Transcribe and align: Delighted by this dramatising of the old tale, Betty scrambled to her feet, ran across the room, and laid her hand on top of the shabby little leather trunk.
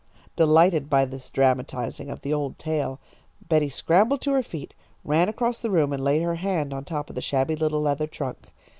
Delighted 0.35 0.89
by 0.89 1.05
this 1.05 1.29
dramatising 1.29 2.09
of 2.09 2.21
the 2.21 2.33
old 2.33 2.57
tale, 2.57 2.99
Betty 3.47 3.69
scrambled 3.69 4.19
to 4.21 4.31
her 4.33 4.41
feet, 4.41 4.73
ran 5.03 5.29
across 5.29 5.59
the 5.59 5.69
room, 5.69 5.93
and 5.93 6.03
laid 6.03 6.23
her 6.23 6.37
hand 6.37 6.73
on 6.73 6.85
top 6.85 7.09
of 7.11 7.15
the 7.15 7.21
shabby 7.21 7.55
little 7.55 7.81
leather 7.81 8.07
trunk. 8.07 8.47